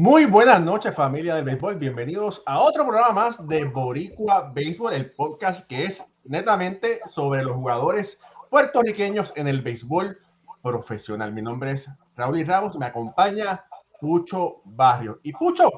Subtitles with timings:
[0.00, 1.74] Muy buenas noches, familia del béisbol.
[1.74, 7.56] Bienvenidos a otro programa más de Boricua Béisbol, el podcast que es netamente sobre los
[7.56, 10.16] jugadores puertorriqueños en el béisbol
[10.62, 11.32] profesional.
[11.32, 13.64] Mi nombre es Raúl y Ramos, me acompaña
[14.00, 15.18] Pucho Barrio.
[15.24, 15.68] Y Pucho,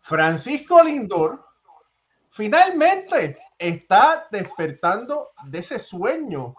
[0.00, 1.42] Francisco Lindor
[2.28, 6.56] finalmente está despertando de ese sueño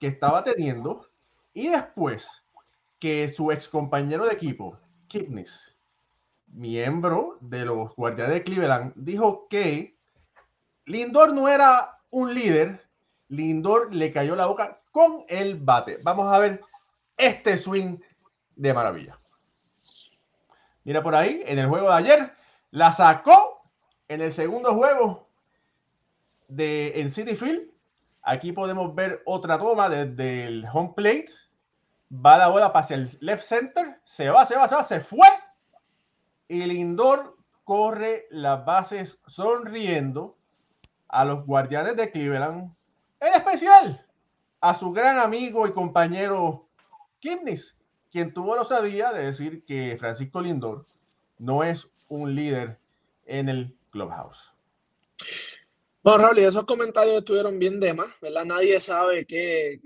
[0.00, 1.06] que estaba teniendo
[1.54, 2.28] y después
[2.98, 5.77] que su ex compañero de equipo, Kipnis,
[6.52, 9.96] miembro de los Guardianes de Cleveland, dijo que
[10.84, 12.86] Lindor no era un líder,
[13.28, 15.96] Lindor le cayó la boca con el bate.
[16.02, 16.60] Vamos a ver
[17.16, 17.98] este swing
[18.56, 19.18] de maravilla.
[20.84, 22.32] Mira por ahí, en el juego de ayer,
[22.70, 23.62] la sacó
[24.08, 25.28] en el segundo juego
[26.48, 27.70] de en City Field.
[28.22, 31.26] Aquí podemos ver otra toma desde el home plate.
[32.12, 34.00] Va la bola hacia el left center.
[34.04, 35.28] Se va, se va, se va, se fue
[36.48, 40.36] y Lindor corre las bases sonriendo
[41.08, 42.74] a los guardianes de Cleveland,
[43.20, 44.06] en especial
[44.60, 46.66] a su gran amigo y compañero
[47.20, 47.76] Kipnis,
[48.10, 50.86] quien tuvo la osadía de decir que Francisco Lindor
[51.38, 52.78] no es un líder
[53.26, 54.52] en el clubhouse.
[56.02, 58.44] Bueno, Raúl, esos comentarios estuvieron bien de más, ¿verdad?
[58.44, 59.80] Nadie sabe qué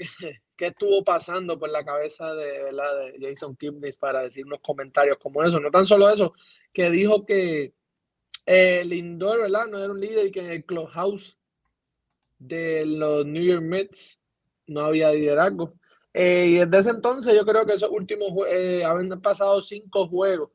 [0.67, 2.71] estuvo pasando por la cabeza de,
[3.21, 5.59] Jason Kipnis para decir unos comentarios como eso.
[5.61, 6.33] No tan solo eso,
[6.73, 7.75] que dijo que
[8.47, 9.67] eh, Lindor, ¿verdad?
[9.67, 11.37] No era un líder y que en el clubhouse
[12.39, 14.19] de los New York Mets
[14.67, 15.75] no había liderazgo.
[16.15, 20.51] Eh, y desde ese entonces yo creo que esos últimos, eh, habían pasado cinco juegos.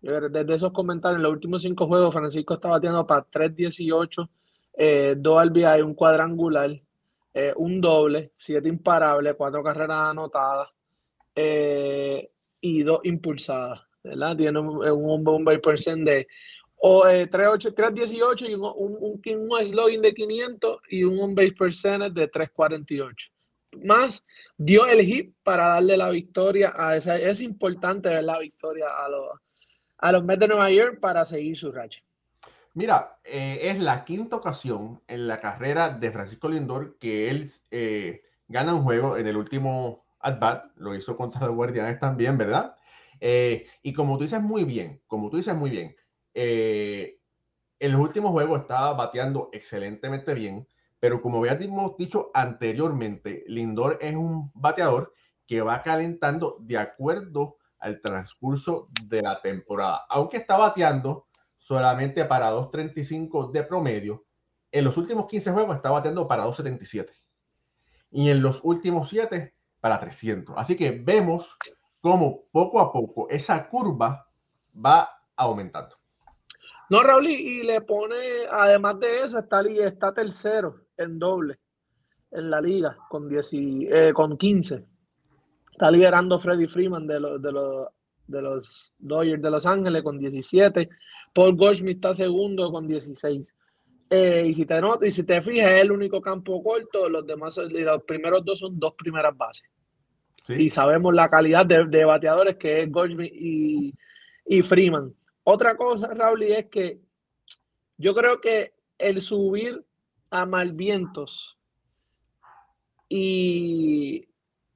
[0.00, 4.28] Desde esos comentarios, en los últimos cinco juegos, Francisco estaba batiendo para 3.18,
[4.74, 6.70] eh, dos RBI, un cuadrangular.
[7.38, 10.70] Eh, un doble, siete imparables, cuatro carreras anotadas
[11.34, 12.30] eh,
[12.62, 13.82] y dos impulsadas.
[14.02, 16.26] Tiene un, un, un de
[16.76, 22.14] o, eh, 318 y un, un, un, slogan de 500 y un on base percentage
[22.14, 23.30] de 348.
[23.84, 24.24] Más
[24.56, 27.16] dio el hit para darle la victoria a esa.
[27.18, 29.28] Es importante ver la victoria a los,
[29.98, 32.00] a los Mets de Nueva York para seguir su racha.
[32.76, 38.20] Mira, eh, es la quinta ocasión en la carrera de Francisco Lindor que él eh,
[38.48, 42.76] gana un juego en el último at-bat, lo hizo contra los Guardianes también, ¿verdad?
[43.18, 45.96] Eh, y como tú dices muy bien, como tú dices muy bien,
[46.34, 50.68] en los últimos juegos estaba bateando excelentemente bien,
[51.00, 55.14] pero como habíamos dicho anteriormente, Lindor es un bateador
[55.46, 61.26] que va calentando de acuerdo al transcurso de la temporada, aunque está bateando
[61.66, 64.24] solamente para 2.35 de promedio.
[64.70, 67.10] En los últimos 15 juegos está bateando para 2.77.
[68.12, 70.54] Y en los últimos 7 para 300.
[70.56, 71.56] Así que vemos
[72.00, 74.28] cómo poco a poco esa curva
[74.74, 75.96] va aumentando.
[76.88, 81.58] No, Raúl, y le pone, además de eso, está, está tercero en doble
[82.30, 84.84] en la liga con, 10, eh, con 15.
[85.72, 87.88] Está liderando Freddy Freeman de los, de los,
[88.28, 90.88] de los Dodgers de Los Ángeles con 17.
[91.36, 93.54] Paul Goldschmidt está segundo con 16.
[94.08, 97.10] Eh, y, si te notas, y si te fijas, es el único campo corto.
[97.10, 99.68] Los demás, los primeros dos son dos primeras bases.
[100.48, 103.92] Y sabemos la calidad de, bateadores que es Goldschmidt y,
[104.46, 105.12] y, Freeman.
[105.44, 107.00] Otra cosa, Raúl, es que
[107.98, 109.84] yo creo que el subir
[110.30, 111.58] a Malvientos
[113.10, 114.26] y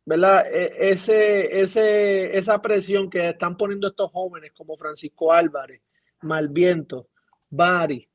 [0.04, 0.44] ¿verdad?
[0.52, 5.80] E, ese, ese, esa presión que están poniendo estos jóvenes como Francisco Álvarez,
[6.22, 7.08] Malviento,
[7.50, 8.08] Bari,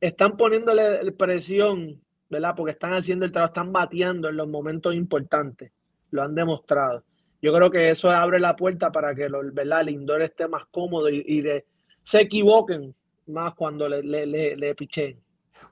[0.00, 2.54] están poniéndole presión, ¿verdad?
[2.56, 5.72] Porque están haciendo el trabajo, están bateando en los momentos importantes,
[6.10, 7.04] lo han demostrado.
[7.40, 9.82] Yo creo que eso abre la puerta para que los, ¿verdad?
[9.82, 11.44] el indoor esté más cómodo y,
[12.04, 12.94] se equivoquen
[13.28, 15.20] más cuando le, le, pichen.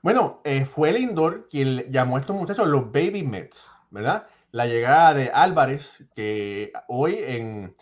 [0.01, 4.27] Bueno, eh, fue el indoor quien llamó a estos muchachos los Baby Mets, ¿verdad?
[4.51, 7.75] La llegada de Álvarez, que hoy en,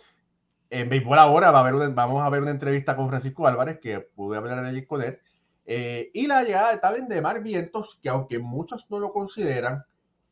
[0.70, 4.00] en Béisbol Ahora va a haber vamos a ver una entrevista con Francisco Álvarez, que
[4.00, 5.18] pude hablar allí con él,
[5.66, 9.84] eh, y la llegada de de Mar Vientos, que aunque muchos no lo consideran,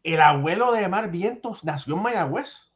[0.03, 2.73] el abuelo de Mar Vientos nació en Mayagüez.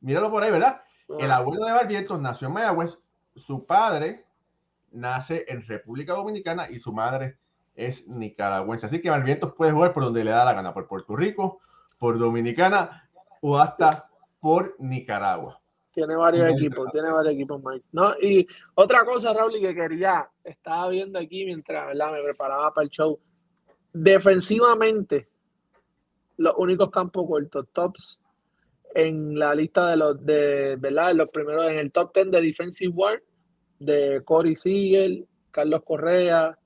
[0.00, 0.82] Míralo por ahí, ¿verdad?
[1.18, 2.98] El abuelo de Mar Vientos nació en Mayagüez,
[3.34, 4.24] su padre
[4.92, 7.38] nace en República Dominicana y su madre
[7.74, 8.86] es nicaragüense.
[8.86, 11.60] Así que Mar Vientos puede jugar por donde le da la gana, por Puerto Rico,
[11.98, 13.08] por Dominicana
[13.40, 14.08] o hasta
[14.40, 15.60] por Nicaragua.
[15.98, 17.84] Tiene varios equipos, tiene varios equipos, Mike.
[17.90, 18.14] ¿no?
[18.22, 18.46] Y
[18.76, 23.18] otra cosa, Raúl, que quería, estaba viendo aquí mientras me preparaba para el show.
[23.92, 25.28] Defensivamente,
[26.36, 28.20] los únicos campos cortos, tops
[28.94, 31.16] en la lista de los de, ¿verdad?
[31.16, 33.20] Los primeros en el top 10 de Defensive War
[33.80, 36.56] de Cory Siegel, Carlos Correa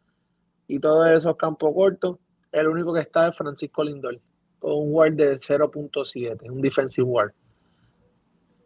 [0.68, 2.18] y todos esos campos cortos,
[2.52, 4.20] el único que está es Francisco Lindor,
[4.58, 7.32] con un WAR de 0.7, un defensive WAR.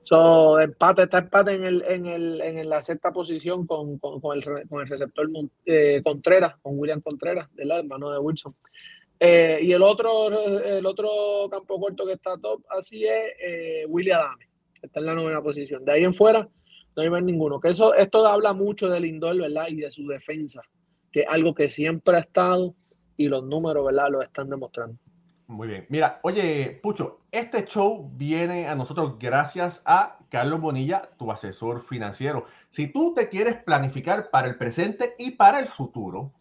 [0.08, 4.38] So, empate, está empate en, el, en, el, en la sexta posición con, con, con,
[4.38, 5.28] el, con el, receptor
[5.64, 8.54] eh, Contreras, con William Contreras, del hermano de Wilson.
[9.18, 14.20] Eh, y el otro, el otro campo corto que está top así es eh, William
[14.20, 14.46] Adame,
[14.80, 15.84] que está en la novena posición.
[15.84, 16.48] De ahí en fuera
[16.94, 17.58] no hay más ninguno.
[17.58, 19.66] Que eso, esto habla mucho del Lindor, ¿verdad?
[19.70, 20.62] Y de su defensa,
[21.10, 22.76] que es algo que siempre ha estado
[23.16, 24.08] y los números, ¿verdad?
[24.08, 24.98] Lo están demostrando.
[25.48, 25.86] Muy bien.
[25.90, 32.46] Mira, oye, Pucho, este show viene a nosotros gracias a Carlos Bonilla, tu asesor financiero.
[32.70, 36.32] Si tú te quieres planificar para el presente y para el futuro,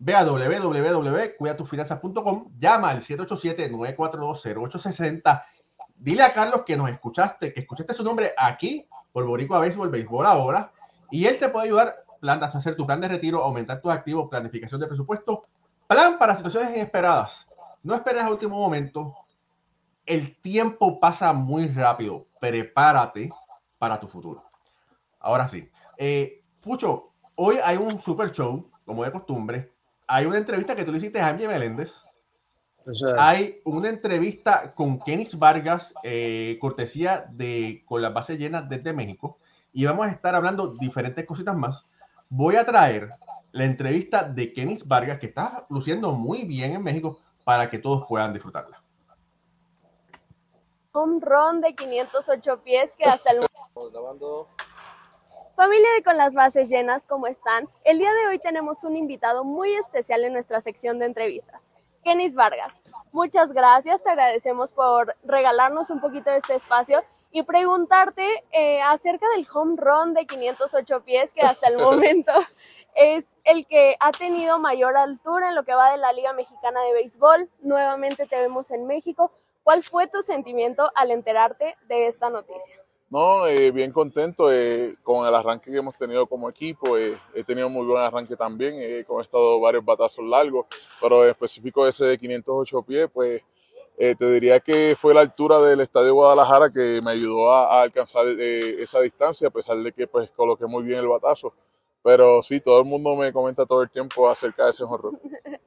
[0.00, 5.44] ve a www.cuidatufinanzas.com, llama al 787-942-0860.
[5.96, 10.26] Dile a Carlos que nos escuchaste, que escuchaste su nombre aquí por Boricua Béisbol, Béisbol
[10.26, 10.72] ahora,
[11.08, 14.80] y él te puede ayudar a hacer tu plan de retiro, aumentar tus activos, planificación
[14.80, 15.44] de presupuesto,
[15.86, 17.46] plan para situaciones inesperadas
[17.82, 19.14] no esperes a último momento.
[20.06, 22.26] El tiempo pasa muy rápido.
[22.40, 23.30] Prepárate
[23.78, 24.44] para tu futuro.
[25.18, 25.68] Ahora sí.
[25.96, 29.72] Eh, Pucho, hoy hay un super show, como de costumbre.
[30.06, 32.04] Hay una entrevista que tú le hiciste a Jaime Meléndez.
[33.18, 39.38] hay una entrevista con Kenis Vargas, eh, cortesía de Con las bases llenas desde México.
[39.72, 41.86] Y vamos a estar hablando diferentes cositas más.
[42.28, 43.10] Voy a traer
[43.52, 47.20] la entrevista de Kenis Vargas, que está luciendo muy bien en México
[47.50, 48.80] para que todos puedan disfrutarla.
[50.94, 53.40] Un ron de 508 pies que hasta el
[53.74, 54.46] momento...
[55.56, 57.68] Familia de Con las Bases Llenas, ¿cómo están?
[57.82, 61.66] El día de hoy tenemos un invitado muy especial en nuestra sección de entrevistas,
[62.04, 62.72] Kenis Vargas.
[63.10, 67.02] Muchas gracias, te agradecemos por regalarnos un poquito de este espacio
[67.32, 72.32] y preguntarte eh, acerca del home run de 508 pies que hasta el momento
[72.94, 76.82] es el que ha tenido mayor altura en lo que va de la Liga Mexicana
[76.82, 77.48] de Béisbol.
[77.62, 79.32] Nuevamente te vemos en México.
[79.62, 82.74] ¿Cuál fue tu sentimiento al enterarte de esta noticia?
[83.10, 86.96] No, eh, bien contento eh, con el arranque que hemos tenido como equipo.
[86.96, 90.66] Eh, he tenido muy buen arranque también, he estado varios batazos largos,
[91.00, 93.42] pero en específico ese de 508 pies, pues
[93.98, 98.26] te diría que fue la altura del Estadio Guadalajara que me ayudó a, a alcanzar
[98.28, 101.52] esa distancia, a pesar de que pues coloqué muy bien el batazo.
[102.02, 105.18] Pero sí, todo el mundo me comenta todo el tiempo acerca de ese horror.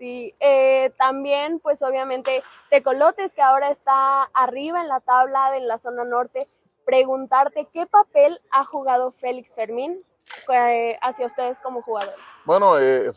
[0.00, 5.76] Sí, eh, también pues obviamente Tecolotes que ahora está arriba en la tabla en la
[5.76, 6.48] zona norte,
[6.86, 10.02] preguntarte qué papel ha jugado Félix Fermín
[10.50, 12.16] eh, hacia ustedes como jugadores.
[12.46, 13.12] Bueno, eh,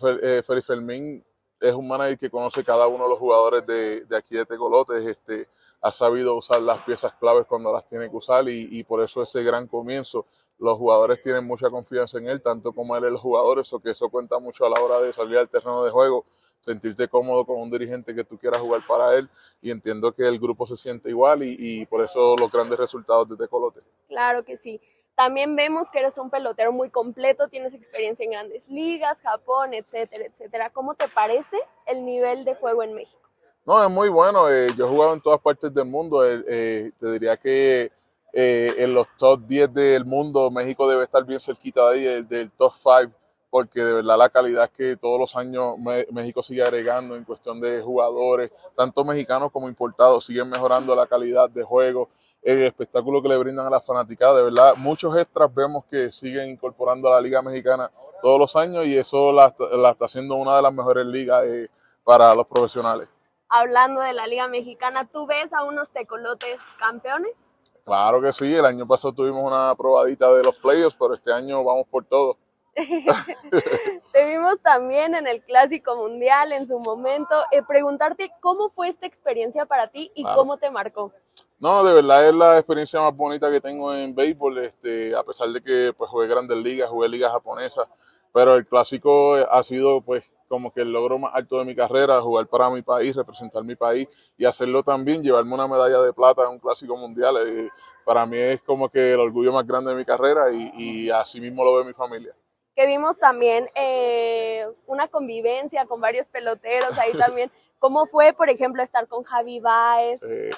[0.45, 1.23] Félix Fermín
[1.61, 5.07] es un manager que conoce cada uno de los jugadores de, de, aquí de Tecolotes,
[5.07, 5.47] este,
[5.79, 9.23] ha sabido usar las piezas claves cuando las tiene que usar y, y por eso
[9.23, 10.25] ese gran comienzo
[10.59, 13.91] los jugadores tienen mucha confianza en él, tanto como él en los jugadores, o que
[13.91, 16.25] eso cuenta mucho a la hora de salir al terreno de juego,
[16.61, 19.29] sentirte cómodo con un dirigente que tú quieras jugar para él
[19.61, 23.27] y entiendo que el grupo se siente igual y, y por eso los grandes resultados
[23.29, 23.81] de Tecolote.
[24.07, 24.79] Claro que sí.
[25.15, 30.25] También vemos que eres un pelotero muy completo, tienes experiencia en grandes ligas, Japón, etcétera,
[30.25, 30.69] etcétera.
[30.71, 33.21] ¿Cómo te parece el nivel de juego en México?
[33.65, 34.49] No, es muy bueno.
[34.49, 36.25] Eh, yo he jugado en todas partes del mundo.
[36.27, 37.91] Eh, eh, te diría que
[38.35, 42.49] eh, en los top 10 del mundo, México debe estar bien cerquita de ahí, del,
[42.51, 43.13] top 5,
[43.51, 45.75] porque de verdad la calidad que todos los años
[46.11, 51.47] México sigue agregando en cuestión de jugadores, tanto mexicanos como importados, siguen mejorando la calidad
[51.47, 52.09] de juego,
[52.41, 56.49] el espectáculo que le brindan a la fanaticada, de verdad, muchos extras vemos que siguen
[56.49, 57.91] incorporando a la Liga Mexicana
[58.23, 61.69] todos los años y eso la, está haciendo una de las mejores ligas eh,
[62.03, 63.07] para los profesionales.
[63.47, 67.52] Hablando de la Liga Mexicana, ¿tú ves a unos tecolotes campeones?
[67.85, 71.63] Claro que sí, el año pasado tuvimos una probadita de los playoffs, pero este año
[71.63, 72.37] vamos por todo.
[74.13, 77.35] Te vimos también en el Clásico Mundial en su momento.
[77.51, 81.11] Eh, preguntarte cómo fue esta experiencia para ti y cómo te marcó.
[81.59, 85.49] No, de verdad es la experiencia más bonita que tengo en béisbol, este, a pesar
[85.49, 87.87] de que pues, jugué grandes ligas, jugué ligas japonesas,
[88.33, 92.21] pero el Clásico ha sido pues como que el logro más alto de mi carrera,
[92.21, 96.43] jugar para mi país, representar mi país y hacerlo también, llevarme una medalla de plata
[96.43, 97.37] en un clásico mundial.
[97.47, 97.69] Eh,
[98.05, 101.63] para mí es como que el orgullo más grande de mi carrera y, así mismo
[101.63, 102.35] lo ve mi familia.
[102.75, 107.51] Que vimos también eh, una convivencia con varios peloteros ahí también.
[107.79, 110.21] ¿Cómo fue, por ejemplo, estar con Javi Baez?
[110.21, 110.51] Eh,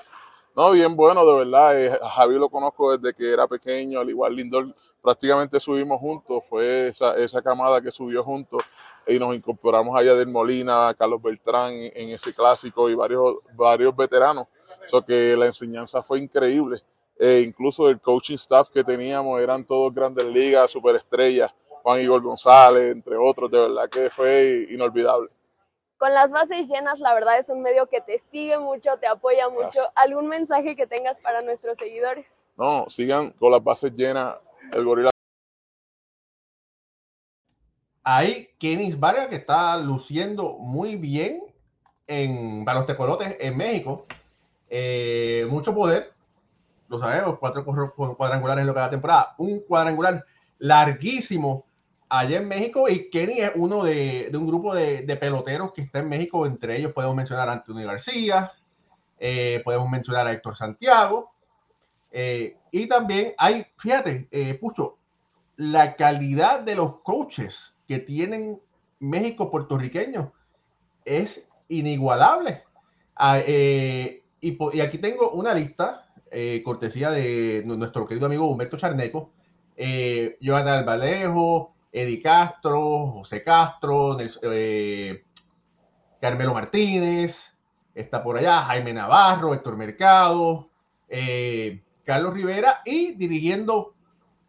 [0.56, 2.00] no, bien bueno, de verdad.
[2.16, 4.76] Javi lo conozco desde que era pequeño, al igual Lindor
[5.06, 8.64] prácticamente subimos juntos, fue esa, esa camada que subió juntos
[9.06, 14.48] y nos incorporamos allá del Molina, Carlos Beltrán en, ese clásico y varios, varios veteranos.
[14.88, 16.82] So que la enseñanza fue increíble.
[17.20, 22.92] Eh, incluso el coaching staff que teníamos eran todos grandes ligas, superestrellas, Juan Igor González,
[22.92, 25.30] entre otros, de verdad que fue inolvidable.
[25.98, 29.50] Con las bases llenas, la verdad es un medio que te sigue mucho, te apoya
[29.50, 29.82] mucho.
[29.94, 32.40] ¿Algún mensaje que tengas para nuestros seguidores?
[32.58, 34.36] No, sigan con las bases llenas,
[34.76, 35.10] el gorila.
[38.04, 41.42] Ahí Kenis Vargas que está luciendo muy bien
[42.06, 44.06] en para los tecolotes en México.
[44.70, 46.14] Eh, mucho poder,
[46.88, 50.24] lo sabemos, cuatro cuadrangulares en lo que da temporada, un cuadrangular
[50.60, 51.66] larguísimo
[52.10, 56.10] allá en México y Kenny es uno de, un grupo de, peloteros que está en
[56.10, 58.52] México, entre ellos podemos mencionar a Antonio García,
[59.20, 61.32] eh, podemos mencionar a Héctor Santiago
[62.18, 64.28] eh, y también hay, fíjate,
[64.60, 64.98] Pucho,
[65.56, 68.60] la calidad de los coaches que tienen
[69.00, 70.30] México puertorriqueños
[71.06, 72.64] es inigualable.
[73.16, 79.32] Ah, y, y, aquí tengo una lista eh, cortesía de nuestro querido amigo Humberto Charneco,
[79.78, 85.24] eh, Jonathan Albalejo, Eddie Castro, José Castro, eh,
[86.20, 87.56] Carmelo Martínez,
[87.94, 90.70] está por allá Jaime Navarro, Héctor Mercado,
[91.08, 93.94] eh, Carlos Rivera y dirigiendo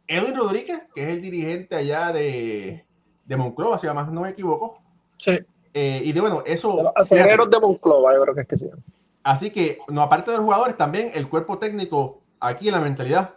[0.06, 2.84] Edwin Rodríguez, que es el dirigente allá de,
[3.24, 4.80] de Monclova, si más no me equivoco.
[5.16, 5.38] Sí.
[5.72, 6.82] y de bueno, eso.
[6.82, 8.66] Los aceleros de Monclova, yo creo que es que sí.
[9.24, 13.34] Así que, no, aparte de los jugadores, también el cuerpo técnico aquí en la mentalidad,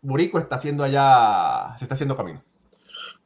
[0.00, 2.42] Burico está haciendo allá, se está haciendo camino.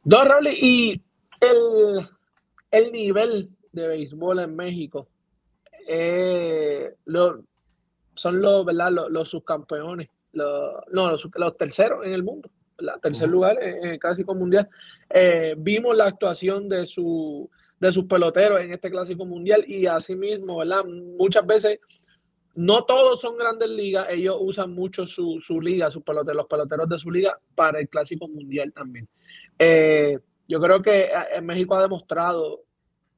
[0.03, 1.01] No, Raúl, y
[1.39, 5.07] el, nivel de béisbol en México
[5.87, 6.95] eh,
[8.15, 8.91] son los, ¿verdad?
[9.09, 12.99] Los, subcampeones, no, los, terceros en el mundo, ¿verdad?
[13.01, 14.69] tercer lugar en, el Clásico Mundial.
[15.09, 17.49] Eh, vimos la actuación de su
[17.83, 20.85] de sus peloteros en este clásico mundial y asimismo, ¿verdad?
[20.85, 21.79] Muchas veces
[22.55, 26.97] no todos son grandes ligas, ellos usan mucho su, liga, sus peloteros, los peloteros de
[26.97, 29.09] su liga para el clásico mundial también.
[29.59, 30.17] Eh,
[30.47, 32.61] yo creo que eh, México ha demostrado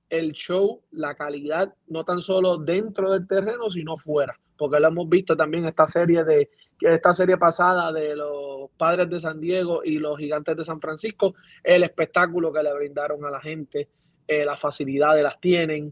[0.10, 5.10] el show, la calidad, no tan solo dentro del terreno, sino fuera, porque lo hemos
[5.10, 6.50] visto también esta serie de
[6.82, 11.36] esta serie pasada de los Padres de San Diego y los Gigantes de San Francisco,
[11.64, 13.90] el espectáculo que le brindaron a la gente,
[14.28, 15.92] eh, las facilidades las tienen.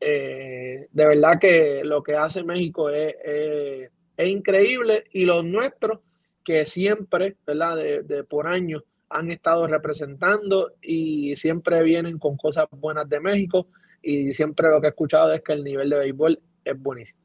[0.00, 6.00] Eh, de verdad que lo que hace México es, increíble y los nuestros
[6.44, 7.76] que siempre, ¿verdad?
[7.76, 13.66] De, por años han estado representando y siempre vienen con cosas buenas de México
[14.02, 17.18] y siempre lo que he escuchado es que el nivel de béisbol es buenísimo.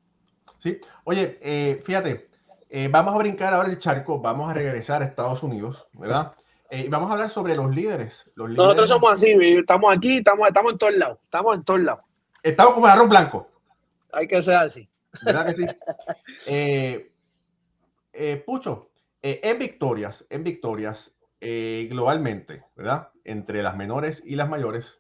[0.58, 2.30] Sí, oye, eh, fíjate,
[2.90, 6.34] vamos a brincar ahora el charco, vamos a regresar a Estados Unidos, ¿verdad?
[6.70, 10.78] Eh, vamos a hablar sobre los líderes, Nosotros somos así, estamos aquí, estamos, estamos en
[10.78, 12.04] todos lados, estamos en todos lados.
[12.42, 13.50] Estamos como el arroz blanco.
[14.12, 14.90] Hay que ser así.
[15.24, 15.66] ¿Verdad que sí?
[16.48, 17.12] Eh,
[18.14, 18.90] eh, Pucho,
[19.22, 23.10] en victorias, en victorias, globalmente, ¿verdad?
[23.24, 25.00] Entre las menores y las mayores,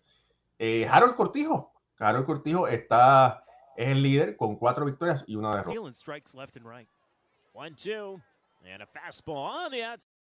[0.90, 1.74] Harold Cortijo.
[1.98, 3.44] Harold Cortijo está,
[3.76, 5.72] es el líder con cuatro victorias y una derrota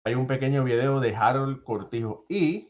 [0.07, 2.27] hay un pequeño video de Harold Cortijo.
[2.29, 2.69] Y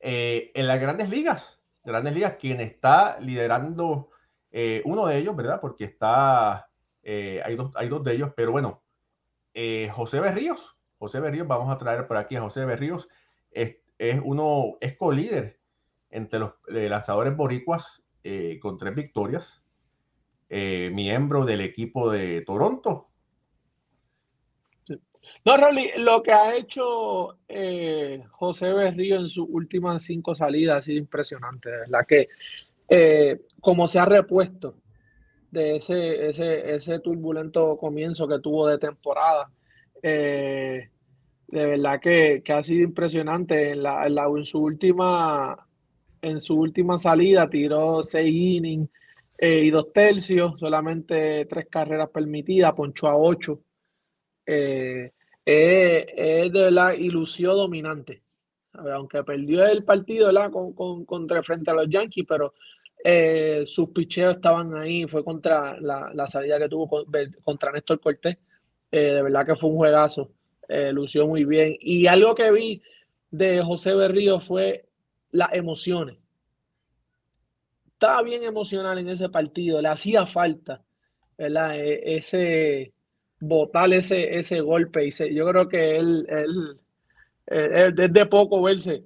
[0.00, 4.10] eh, en las grandes ligas, grandes ligas, quien está liderando
[4.50, 5.62] eh, uno de ellos, ¿verdad?
[5.62, 6.68] Porque está,
[7.02, 8.82] eh, hay, dos, hay dos de ellos, pero bueno,
[9.92, 10.73] José Berríos,
[11.04, 13.08] José Berríos, vamos a traer por aquí a José Berríos,
[13.50, 13.76] es,
[14.24, 15.60] uno, es co-líder
[16.10, 18.04] entre los lanzadores boricuas
[18.60, 19.62] con tres victorias,
[20.48, 23.08] miembro del equipo de Toronto,
[25.44, 30.82] no, Rolly, lo que ha hecho eh, José Berrío en sus últimas cinco salidas ha
[30.82, 32.28] sido impresionante, de verdad que
[32.88, 34.76] eh, como se ha repuesto
[35.50, 39.50] de ese, ese, ese, turbulento comienzo que tuvo de temporada,
[40.06, 40.90] eh,
[41.48, 43.70] de verdad que, ha sido impresionante.
[43.70, 45.66] En, la, en, su última,
[46.20, 48.90] en su última salida tiró seis innings
[49.40, 53.60] y dos tercios, solamente tres carreras permitidas, ponchó a ocho
[55.44, 58.22] es, de verdad ilusión dominante.
[58.72, 62.54] aunque perdió el partido Con, contra frente a los Yankees, pero
[63.04, 65.06] eh, sus picheos estaban ahí.
[65.06, 67.04] Fue contra la, salida que tuvo
[67.42, 68.38] contra Néstor Cortés.
[68.94, 70.30] Eh, de verdad que fue un juegazo.
[70.68, 71.76] Eh, lució muy bien.
[71.80, 72.80] Y algo que vi
[73.28, 74.84] de José Berrío fue
[75.32, 76.16] las emociones.
[77.88, 80.80] Estaba bien emocional en ese partido, le hacía falta,
[81.36, 81.76] ¿verdad?
[81.76, 82.92] E, ese,
[83.40, 85.08] botar ese, ese golpe.
[85.08, 86.28] Y yo creo que él,
[87.48, 89.02] él, de poco verse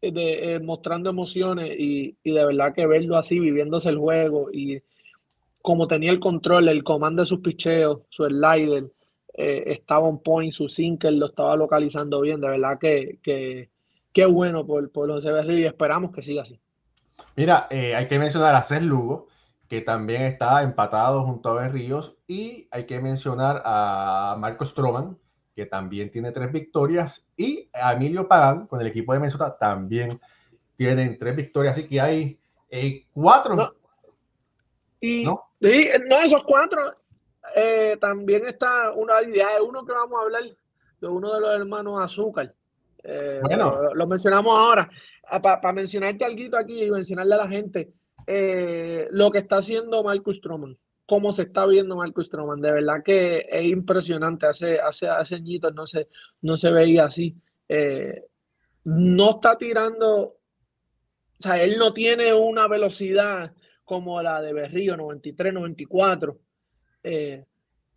[0.00, 4.82] eh, de, mostrando emociones y, de verdad que verlo así, viviéndose el juego y
[5.60, 8.90] como tenía el control, el comando de sus picheos, su slider,
[9.34, 12.40] eh, estaba un point, su sinker lo estaba localizando bien.
[12.40, 16.58] De verdad que, que, bueno por, por José Berrío y esperamos que siga así.
[17.36, 19.28] Mira, eh, hay que mencionar a Cés Lugo,
[19.68, 25.16] que también está empatado junto a Berríos, y hay que mencionar a Marco Stroman,
[25.54, 30.20] que también tiene tres victorias, y a Emilio Pagán con el equipo de Minnesota también
[30.76, 32.38] tienen tres victorias, así que hay
[32.70, 33.74] eh, cuatro.
[35.00, 35.48] Y ¿no?
[35.60, 36.94] esos cuatro,
[37.58, 40.42] eh, también está una idea de uno que vamos a hablar,
[41.00, 42.54] de uno de los hermanos Azúcar.
[43.02, 43.94] Eh, bueno.
[43.94, 44.90] Lo, mencionamos ahora.
[45.30, 47.92] Ah, Para mencionarte algo aquí y mencionarle a la gente
[49.10, 52.60] lo que está haciendo Marcus Stroman, cómo se está viendo Marcus Stroman.
[52.60, 54.46] De verdad que es impresionante.
[54.46, 56.08] Hace, hace, hace añitos no se,
[56.42, 57.34] no se veía así.
[58.84, 60.38] no está tirando
[61.38, 63.52] o sea, él no tiene una velocidad
[63.84, 66.38] como la de Berrío, 93, 94.
[67.04, 67.46] Eh,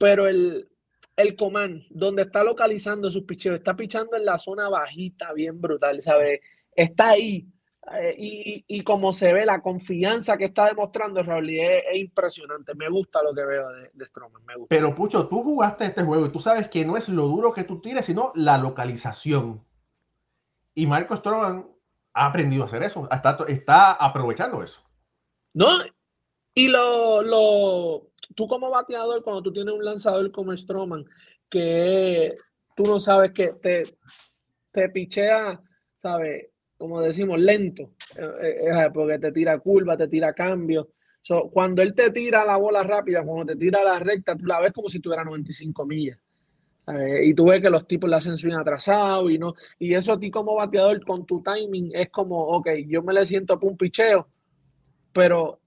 [0.02, 0.68] pero el,
[1.16, 6.02] el command, donde está localizando sus picheos, está pichando en la zona bajita, bien brutal,
[6.02, 6.40] ¿sabes?
[6.76, 7.48] Está ahí.
[7.94, 12.74] Eh, y, y, como se ve, la confianza que está demostrando Raúl es, impresionante.
[12.74, 14.44] Me gusta lo que veo de, de Stroman.
[14.44, 14.76] Me gusta.
[14.76, 17.64] Pero Pucho, tú jugaste este juego y tú sabes que no es lo duro que
[17.64, 19.64] tú tires, sino la localización.
[20.74, 21.68] Y Marco Stroman
[22.14, 24.82] ha aprendido a hacer eso, está, está aprovechando eso.
[25.54, 25.70] No,
[26.54, 31.06] y lo, lo, tú como bateador, cuando tú tienes un lanzador como Stroman,
[31.50, 32.36] que
[32.76, 33.98] tú no sabes que te,
[34.72, 35.62] te pichea,
[36.02, 36.48] ¿sabes?
[36.78, 40.90] Como decimos, lento, eh, eh, porque te tira curva, te tira cambio.
[41.52, 44.72] cuando él te tira la bola rápida, cuando te tira la recta, tú la ves
[44.72, 46.18] como si tuviera 95 millas.
[46.88, 50.14] Eh, y tú ves que los tipos le hacen swing atrasado y no, y eso
[50.14, 53.72] a ti como bateador con tu timing es como, ok, yo me le siento por
[53.72, 54.28] un picheo,
[55.14, 55.60] pero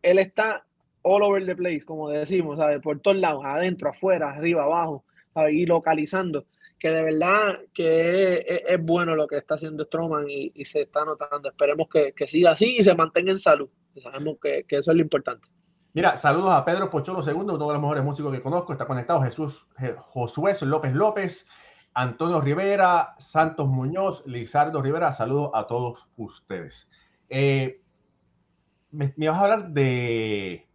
[0.00, 0.64] él está
[1.02, 2.80] all over the place, como decimos, ¿sabes?
[2.80, 5.04] Por todos lados, adentro, afuera, arriba, abajo,
[5.50, 6.46] y localizando,
[6.78, 11.48] que de verdad que es, bueno lo que está haciendo Stroman y, se está notando.
[11.48, 13.68] Esperemos que, siga así y se mantenga en salud.
[14.02, 15.48] Sabemos que eso es lo importante.
[15.94, 18.72] Mira, saludos a Pedro Pocholo II, uno de los mejores músicos que conozco.
[18.72, 19.66] Está conectado Jesús
[19.98, 21.46] Josué López López,
[21.92, 25.12] Antonio Rivera, Santos Muñoz, Lizardo Rivera.
[25.12, 26.88] Saludos a todos ustedes.
[27.28, 27.82] Eh,
[28.90, 30.66] me, vas a hablar de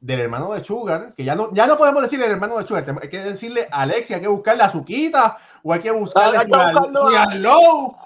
[0.00, 2.84] del hermano de Sugar, que ya no, ya no podemos decir el hermano de Sugar,
[3.02, 7.96] hay que decirle Alexia, hay que buscarle a Suquita, o hay que buscarle su, o,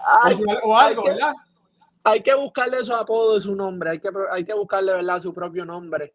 [0.65, 1.35] o, algo, ¿verdad?
[2.05, 5.21] Hay que buscarle su apodo, su nombre, hay que, hay que buscarle, ¿verdad?
[5.21, 6.15] Su propio nombre.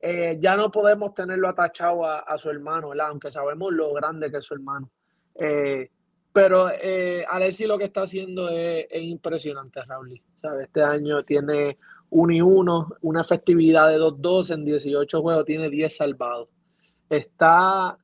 [0.00, 4.44] Eh, ya no podemos tenerlo atachado a, su hermano, aunque sabemos lo grande que es
[4.44, 4.90] su hermano.
[5.34, 5.90] Eh,
[6.32, 10.20] pero eh, Alessi lo que está haciendo es, impresionante, Raúl.
[10.62, 11.78] Este año tiene
[12.10, 16.48] 1 y 1, una efectividad de 2-2 en 18 juegos, tiene 10 salvados.
[17.08, 17.96] Está,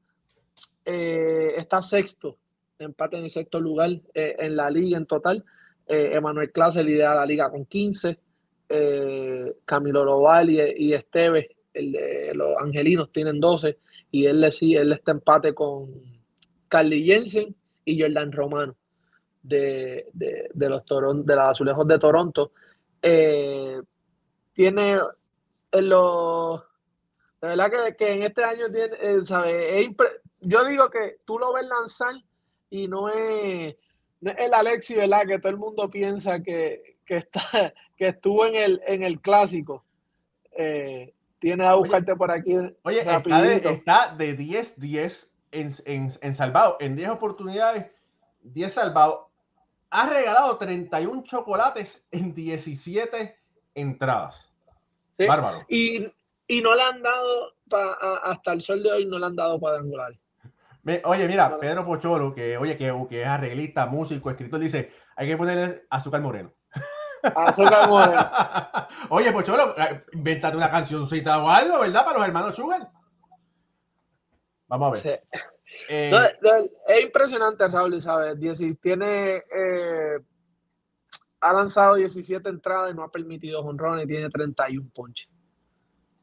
[0.85, 2.39] eh, está sexto,
[2.79, 5.45] empate en el sexto lugar en la liga en total.
[5.87, 8.19] Emanuel Clase lidera la liga con 15.
[9.65, 13.79] Camilo Loval y, y Esteves el de los angelinos tienen 12
[14.13, 15.91] y él le sigue, él está empate con
[16.69, 18.77] Carly Jensen y Jordan Romano
[19.43, 20.07] de,
[20.55, 22.53] los Toron, de los azulejos de Toronto.
[23.03, 23.81] Eh,
[24.55, 24.99] tiene
[25.73, 26.65] en los
[27.45, 29.95] de verdad que, en este año tiene, eh,
[30.41, 32.15] yo digo que tú lo ves lanzar
[32.71, 33.77] y no es,
[34.23, 35.27] el Alexi, ¿verdad?
[35.27, 39.85] Que todo el mundo piensa que, está, que estuvo en el, en el clásico.
[40.53, 42.55] Eh, Tienes a buscarte por aquí.
[42.85, 46.79] Oye, está de, 10-10 en, en, salvado.
[46.81, 47.91] En 10 oportunidades,
[48.41, 49.27] 10 salvados.
[49.91, 53.37] Ha regalado 31 chocolates en 17
[53.75, 54.53] entradas.
[55.19, 55.65] Bárbaro.
[55.69, 56.07] Y,
[56.63, 57.55] no le han dado,
[58.23, 60.19] hasta el sol de hoy, no le han dado cuadrangulares.
[61.05, 65.37] Oye, mira, Pedro Pocholo, que oye, que, que es arreglista, músico, escritor, dice, hay que
[65.37, 66.53] ponerle azúcar moreno.
[67.23, 68.21] Azúcar moreno.
[69.11, 72.05] Oye, Pocholo, eh, invéntate una cancioncita o algo, ¿verdad?
[72.05, 72.91] Para los hermanos Sugar.
[74.67, 75.23] Vamos a ver.
[75.89, 76.13] Eh,
[76.87, 78.37] es impresionante, Raúl, ¿sabes?
[78.81, 79.37] Tiene.
[79.37, 80.19] Eh,
[81.45, 85.29] ha lanzado 17 entradas y no ha permitido honrones y tiene 31 ponches.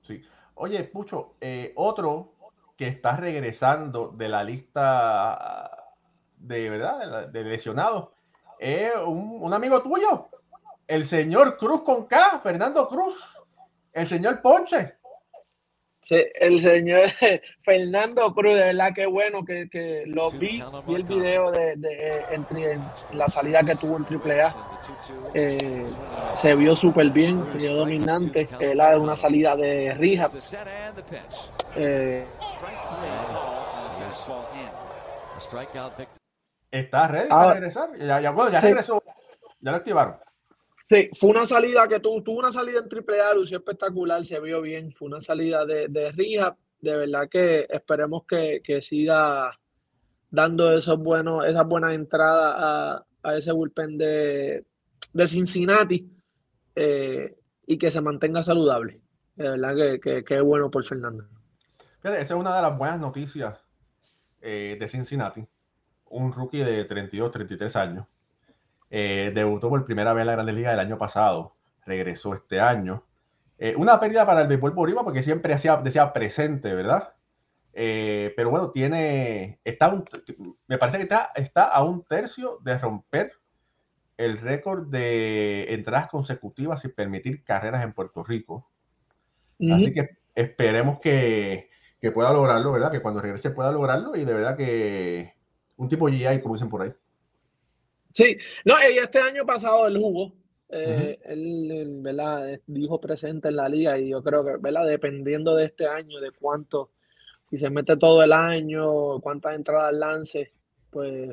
[0.02, 0.22] Sí.
[0.56, 1.36] Oye, Pucho,
[1.76, 2.34] otro
[2.76, 5.70] que está regresando de la lista
[6.38, 8.10] de verdad de lesionados
[8.58, 10.30] es un amigo tuyo,
[10.88, 13.16] el señor Cruz con K, Fernando Cruz,
[13.94, 14.98] el señor Ponche.
[16.02, 17.02] Sí, el señor
[17.64, 22.80] Fernando Cruz, de verdad que bueno que, lo vi, vi el video de,
[23.14, 24.54] la salida que tuvo en AAA.
[25.36, 25.86] Eh,
[26.36, 30.30] se vio súper bien, se vio dominante, la una salida de rija.
[31.76, 32.26] Eh,
[36.72, 37.90] ¿Estás ready para Ah, regresar?
[37.98, 38.68] Ya, ya, bueno, ya sí.
[38.68, 39.04] regresó.
[39.60, 40.18] Ya lo activaron.
[40.92, 44.42] Sí, fue una salida que tuvo, tuvo una salida en triple A, lució espectacular, se
[44.42, 49.58] vio bien, fue una salida de, de de verdad que esperemos que, que siga
[50.30, 54.66] dando esos buenos, esas buenas entradas a, a ese bullpen de,
[55.14, 56.12] de Cincinnati
[56.76, 59.00] eh, y que se mantenga saludable.
[59.38, 61.24] De verdad que, que, es bueno por Fernando.
[62.04, 63.58] Esa es una de las buenas noticias
[64.42, 65.48] eh, de Cincinnati.
[66.10, 68.08] Un rookie de 32, 33 años.
[68.92, 71.56] Eh, debutó por primera vez en la Grandes Ligas el año pasado.
[71.86, 73.06] Regresó este año.
[73.58, 77.14] Eh, una pérdida para el béisbol boricua porque siempre hacía, decía presente, ¿verdad?
[77.74, 79.60] Eh, pero bueno, tiene.
[79.64, 80.06] Está un-
[80.68, 83.34] me parece que está, está a un tercio de romper
[84.18, 88.70] el récord de entradas consecutivas sin permitir carreras en Puerto Rico.
[89.70, 92.92] Así que esperemos que, que pueda lograrlo, ¿verdad?
[92.92, 95.36] Que cuando regrese pueda lograrlo y de verdad que
[95.78, 96.94] un tipo GI, como dicen por ahí.
[98.14, 100.34] Sí, no, y este año pasado él jugó,
[100.70, 102.60] eh, él, él, ¿verdad?
[102.68, 104.86] Dijo presente en la liga y yo creo que, ¿verdad?
[104.86, 106.92] Dependiendo de este año, de cuánto,
[107.50, 110.54] si se mete todo el año, cuántas entradas lance,
[110.90, 111.30] pues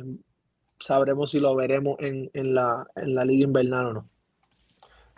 [0.79, 4.09] sabremos si lo veremos en, en la, en la liga invernal o no.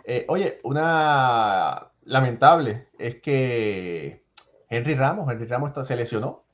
[0.03, 4.25] Eh, oye, una lamentable es que
[4.69, 6.45] Henry Ramos, Henry Ramos está, se lesionó.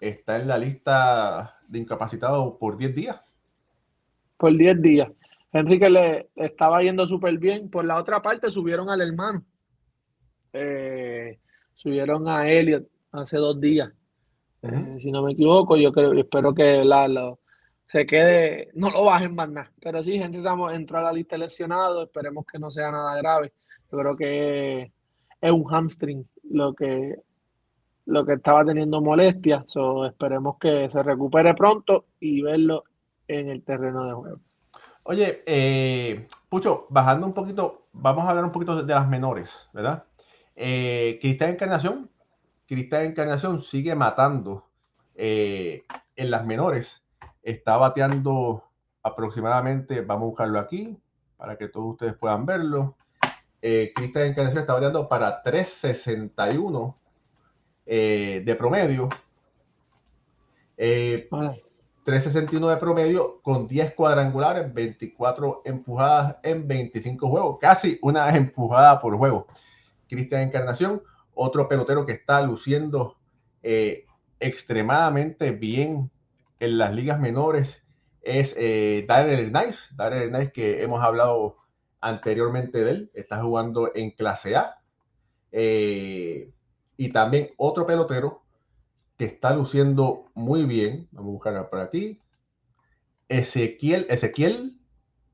[0.00, 3.20] Está en la lista de incapacitados por 10 días.
[4.42, 5.08] Por 10 días.
[5.52, 7.70] Enrique le estaba yendo súper bien.
[7.70, 9.44] Por la otra parte, subieron al hermano.
[10.52, 11.38] Eh,
[11.74, 13.92] subieron a Elliot hace dos días.
[14.62, 17.38] Eh, si no me equivoco, yo creo, espero que la, lo-
[17.86, 19.70] se quede, no lo bajen más nada.
[19.80, 23.16] Pero sí, Henry Ramos entró a la lista de lesionados, esperemos que no sea nada
[23.18, 23.52] grave.
[23.92, 24.92] Yo creo que
[25.40, 27.14] es un hamstring lo que,
[28.06, 29.70] lo que estaba teniendo molestias.
[29.70, 32.82] So, esperemos que se recupere pronto y verlo
[33.40, 34.40] en el terreno de juego.
[35.04, 39.68] Oye, eh, Pucho, bajando un poquito, vamos a hablar un poquito de, de las menores,
[39.72, 40.04] ¿verdad?
[40.54, 42.10] Eh, Cristian Encarnación,
[42.66, 44.68] Cristian Encarnación sigue matando
[45.14, 45.82] eh,
[46.16, 47.04] en las menores.
[47.42, 48.64] Está bateando
[49.02, 50.98] aproximadamente, vamos a buscarlo aquí
[51.36, 52.96] para que todos ustedes puedan verlo.
[53.60, 56.96] Eh, Cristian Encarnación está bateando para 361
[57.86, 59.08] eh, de promedio.
[60.76, 61.62] Eh, Vale.
[62.04, 69.16] 361 de promedio con 10 cuadrangulares, 24 empujadas en 25 juegos, casi una empujada por
[69.16, 69.46] juego.
[70.08, 71.02] Cristian Encarnación,
[71.34, 73.16] otro pelotero que está luciendo
[73.62, 74.04] eh,
[74.40, 76.10] extremadamente bien
[76.58, 77.82] en las ligas menores,
[78.20, 79.94] es eh, Darrell Nice.
[79.96, 81.56] Darrell Nice, que hemos hablado
[82.00, 84.78] anteriormente de él, está jugando en clase A.
[85.50, 86.50] Eh,
[86.96, 88.41] y también otro pelotero
[89.16, 91.08] que está luciendo muy bien.
[91.12, 92.20] Vamos a buscarlo por aquí.
[93.28, 94.78] Ezequiel, Ezequiel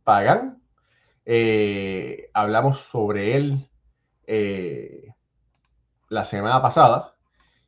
[0.04, 0.62] Pagán.
[1.24, 3.70] Eh, hablamos sobre él
[4.26, 5.14] eh,
[6.08, 7.14] la semana pasada.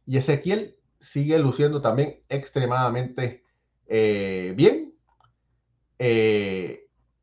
[0.07, 3.45] Y Ezequiel sigue luciendo también extremadamente
[3.87, 4.95] eh, bien.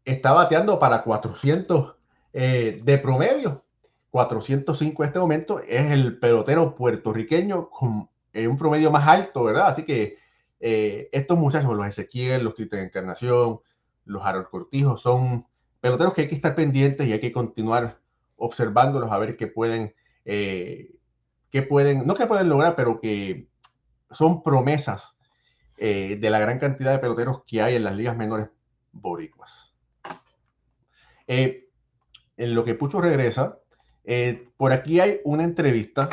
[0.08, 1.96] Está bateando para 400
[2.32, 3.66] eh, de promedio.
[4.10, 5.60] 405 en este momento.
[5.60, 9.70] Es el pelotero puertorriqueño con eh, un promedio más alto, ¿verdad?
[9.70, 10.20] Así que
[10.60, 13.62] eh, estos muchachos, los Ezequiel, los Cristian Encarnación,
[14.06, 15.48] los Harold Cortijo, son
[15.82, 18.00] peloteros que hay que estar pendientes y hay que continuar
[18.36, 20.94] observándolos a ver qué pueden, eh,
[21.50, 23.48] qué pueden, no que pueden lograr, pero que
[24.12, 25.16] son promesas
[25.80, 28.50] de la gran cantidad de peloteros que hay en las ligas menores
[28.92, 29.76] boricuas.
[31.28, 31.66] En
[32.38, 33.60] lo que Pucho regresa,
[34.58, 36.10] por aquí hay una entrevista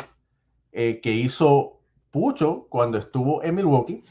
[0.71, 1.74] que hizo
[2.19, 4.01] Pucho cuando estuvo en Milwaukee,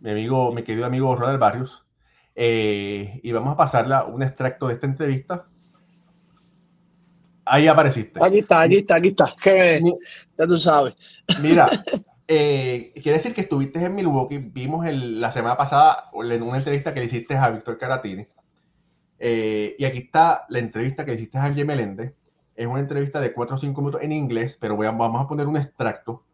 [0.00, 1.82] mi amigo, mi querido amigo Ronald Barrios,
[2.34, 5.46] eh, y vamos a pasarla un extracto de esta entrevista.
[7.46, 8.22] Ahí apareciste.
[8.22, 9.34] Aquí está, aquí está, aquí está.
[9.42, 9.80] Que
[10.38, 10.94] ya tú sabes.
[11.40, 11.70] Mira,
[12.28, 14.36] eh, quiere decir que estuviste en Milwaukee.
[14.52, 18.26] Vimos el- la semana pasada en una entrevista que le hiciste a Víctor Caratini.
[19.18, 22.12] Eh, y aquí está la entrevista que le hiciste a Angie Meléndez.
[22.54, 25.26] Es una entrevista de 4 o 5 minutos en inglés, pero voy a- vamos a
[25.26, 26.24] poner un extracto.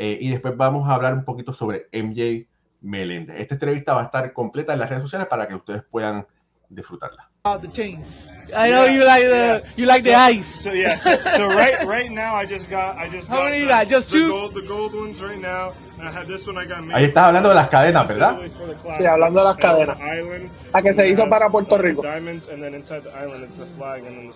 [0.00, 2.46] Eh, y después vamos a hablar un poquito sobre MJ
[2.82, 3.34] Meléndez.
[3.40, 6.24] Esta entrevista va a estar completa en las redes sociales para que ustedes puedan
[6.68, 7.28] disfrutarla.
[7.44, 8.30] about the chains.
[8.54, 10.46] I know you like the you like the So- ice.
[10.62, 13.58] So yeah, so, so right right now I just got I just How got many
[13.60, 13.88] you the, got?
[13.88, 14.28] Just the two?
[14.28, 15.72] gold the gold ones right now.
[15.98, 18.38] And I had this one I got made Ahí estás hablando de las cadenas, ¿verdad?
[18.38, 18.90] the.
[18.90, 19.96] Sí, hablando de las cadenas.
[19.96, 22.02] the island, La que se hizo has, para Puerto uh, the Rico.
[22.02, 24.34] Diamonds and then inside the island it's the flag and then the,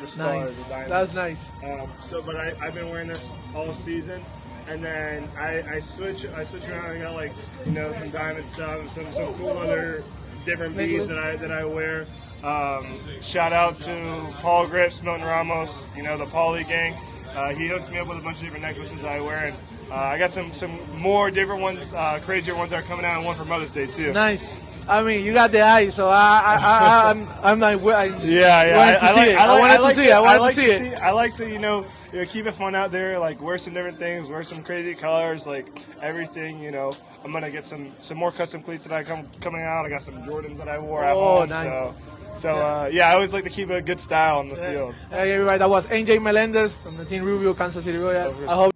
[0.00, 0.68] the star Nice.
[0.68, 0.88] the.
[0.88, 1.50] That's nice.
[1.64, 4.22] Um, so, but I, I've been wearing this all season,
[4.68, 6.90] and then I, I switch I switch around.
[6.90, 7.32] I got like
[7.66, 10.02] you know some diamond stuff, some some cool other
[10.44, 12.06] different beads that I that I wear.
[12.42, 16.96] Um, shout out to Paul Grips, Milton Ramos, you know the Paulie gang.
[17.34, 19.56] Uh, he hooks me up with a bunch of different necklaces that I wear, and
[19.90, 23.16] uh, I got some some more different ones, uh, crazier ones that are coming out,
[23.16, 24.12] and one for Mother's Day too.
[24.12, 24.44] Nice.
[24.88, 28.64] I mean, you got the eye, so I, I, I, I'm, I'm like, I, Yeah,
[28.64, 28.76] yeah.
[28.76, 29.36] wanted to see it.
[29.38, 30.10] I wanted to see it.
[30.10, 30.78] I wanted to see it.
[30.90, 33.18] see- I like to, you know, you know, keep it fun out there.
[33.18, 35.66] Like wear some different things, wear some crazy colors, like
[36.02, 36.62] everything.
[36.62, 36.92] You know,
[37.24, 39.84] I'm gonna get some some more custom cleats that I come coming out.
[39.86, 41.48] I got some Jordans that I wore at Oh, home.
[41.48, 41.62] nice.
[41.72, 41.94] So,
[42.34, 44.94] so uh, yeah, I always like to keep a good style on the field.
[45.10, 48.34] Hey, everybody, that was NJ Melendez from the Team Rubio, Kansas City Royals.
[48.50, 48.72] Hope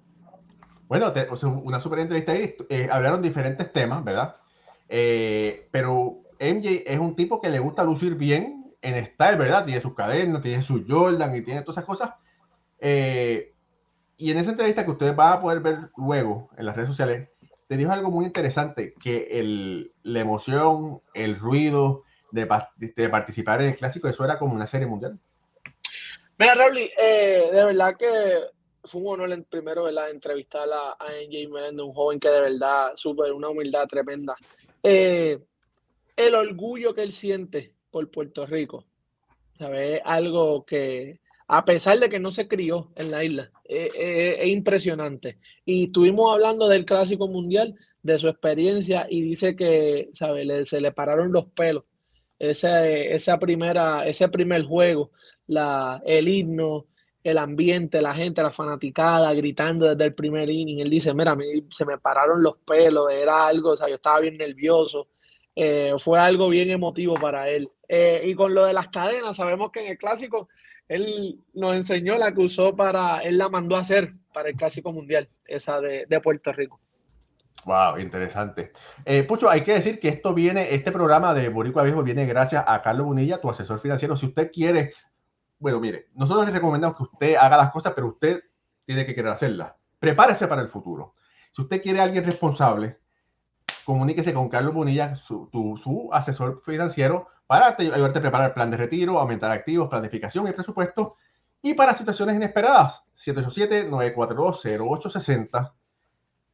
[0.88, 2.55] Bueno, te- o sea, una super entrevista ahí.
[2.70, 4.37] eh, hablaron diferentes temas, ¿verdad?
[4.88, 9.64] Eh, pero MJ es un tipo que le gusta lucir bien en style, ¿verdad?
[9.64, 12.11] Tiene sus cadenas, tiene su Jordan y tiene todas esas cosas.
[12.81, 13.53] Eh,
[14.17, 17.29] y en esa entrevista que ustedes van a poder ver luego en las redes sociales,
[17.69, 22.49] te dijo algo muy interesante, que el, la emoción, el ruido de,
[22.95, 25.19] de participar en el clásico, eso era como una serie mundial.
[26.39, 28.41] Mira, Raúl, eh, de verdad que
[28.85, 30.11] fue un honor en- primero ¿verdad?
[30.11, 34.35] entrevistar a, a NJ Melendez, un joven que de verdad, súper, una humildad tremenda.
[34.83, 35.39] Eh,
[36.15, 38.85] el orgullo que él siente por Puerto Rico,
[39.59, 39.97] ¿sabes?
[39.97, 44.37] Es algo que, a pesar de que no se crió en la isla, eh, eh,
[44.40, 45.38] es impresionante.
[45.64, 50.46] Y estuvimos hablando del Clásico Mundial, de su experiencia, y dice que, ¿sabes?
[50.46, 51.85] Le- se le pararon los pelos.
[52.38, 55.11] Ese, esa primera, ese primer juego,
[55.46, 56.87] la, el himno,
[57.24, 60.80] el ambiente, la gente, la fanaticada gritando desde el primer inning.
[60.80, 63.96] Él dice, mira, a mí se me pararon los pelos, era algo, o sea, yo
[63.96, 65.09] estaba bien nervioso.
[65.54, 67.68] Eh, fue algo bien emotivo para él.
[67.88, 70.48] Y con lo de las cadenas, sabemos que en el clásico
[70.88, 74.92] él nos enseñó la que usó para, él la mandó a hacer para el clásico
[74.92, 76.81] mundial, esa de, de Puerto Rico.
[77.64, 78.70] Wow, interesante.
[79.05, 82.62] Eh, Pucho, hay que decir que esto viene, este programa de Boricua Viejo viene gracias
[82.66, 84.16] a Carlos Bonilla, tu asesor financiero.
[84.16, 84.92] Si usted quiere,
[85.59, 88.40] bueno, mire, nosotros le recomendamos que usted haga las cosas, pero usted
[88.85, 89.72] tiene que querer hacerlas.
[89.99, 91.14] Prepárese para el futuro.
[91.51, 92.99] Si usted quiere a alguien responsable,
[93.85, 98.70] comuníquese con Carlos Bonilla, su, tu- su asesor financiero, para te- ayudarte a preparar plan
[98.70, 101.16] de retiro, aumentar activos, planificación y presupuesto.
[101.62, 105.72] Y para situaciones inesperadas, 787-942-0860.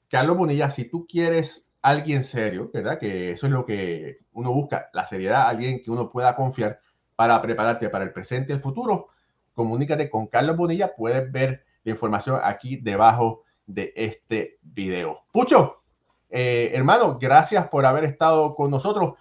[0.08, 2.98] Carlos Bonilla, si tú quieres alguien serio, ¿verdad?
[2.98, 6.80] Que eso es lo que uno busca, la seriedad, alguien que uno pueda confiar
[7.16, 9.08] para prepararte para el presente y el futuro,
[9.54, 10.94] comunícate con Carlos Bonilla.
[10.94, 15.24] Puedes ver la información aquí debajo de este video.
[15.32, 15.82] Pucho,
[16.30, 19.14] eh, hermano, gracias por haber estado con nosotros.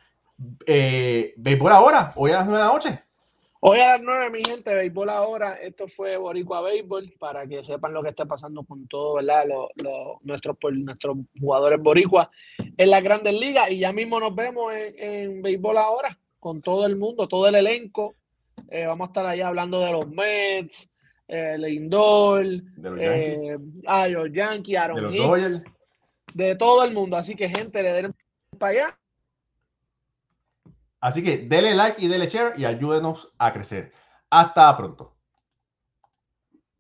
[0.66, 3.04] Eh, béisbol ahora, hoy a las 9 de la noche.
[3.64, 5.54] Hoy a las 9, mi gente, béisbol ahora.
[5.54, 9.46] Esto fue Boricua Béisbol para que sepan lo que está pasando con todo, ¿verdad?
[9.48, 12.32] Lo- lo- nuestros, nuestros jugadores Boricua
[12.78, 13.70] en las grandes ligas.
[13.70, 17.56] Y ya mismo nos vemos en, en béisbol ahora con todo el mundo, todo el
[17.56, 18.16] elenco.
[18.70, 20.90] Eh, vamos a estar allá hablando de los Mets,
[21.28, 25.66] eh, Lindor, De los Yankees, eh, los Yankees, Aaron de los Hicks,
[26.34, 27.16] de todo el mundo.
[27.16, 28.16] Así que, gente, le den
[28.58, 28.98] para allá.
[31.02, 33.92] Así que dele like y dele share y ayúdenos a crecer.
[34.30, 35.18] Hasta pronto.